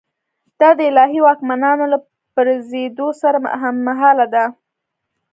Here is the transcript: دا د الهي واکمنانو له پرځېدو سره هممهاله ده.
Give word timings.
دا 0.59 0.69
د 0.77 0.79
الهي 0.91 1.19
واکمنانو 1.23 1.85
له 1.93 1.97
پرځېدو 2.35 3.07
سره 3.21 3.37
هممهاله 3.61 4.25
ده. 4.33 4.45